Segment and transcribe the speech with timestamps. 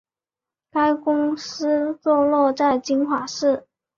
[0.71, 3.67] 该公司坐落在金华市。